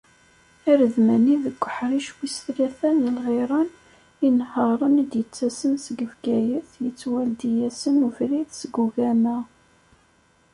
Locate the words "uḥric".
1.65-2.07